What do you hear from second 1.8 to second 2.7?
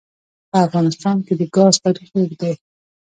تاریخ اوږد دی.